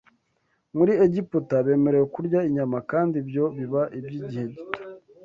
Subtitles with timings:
[0.77, 4.69] muri Egiputa bemerewe kurya inyama, kandi ibyo biba iby’igihe gito